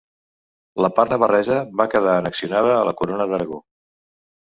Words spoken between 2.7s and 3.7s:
a la corona d'Aragó.